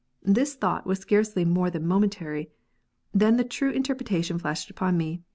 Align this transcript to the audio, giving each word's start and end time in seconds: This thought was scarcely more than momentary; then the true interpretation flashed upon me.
This 0.23 0.55
thought 0.55 0.87
was 0.87 0.97
scarcely 0.97 1.45
more 1.45 1.69
than 1.69 1.85
momentary; 1.85 2.49
then 3.13 3.37
the 3.37 3.43
true 3.43 3.69
interpretation 3.69 4.39
flashed 4.39 4.71
upon 4.71 4.97
me. 4.97 5.21